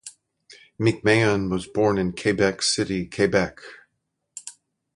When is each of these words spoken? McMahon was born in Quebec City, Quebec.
McMahon 0.79 1.51
was 1.51 1.67
born 1.67 1.99
in 1.99 2.13
Quebec 2.15 2.63
City, 2.63 3.05
Quebec. 3.05 3.59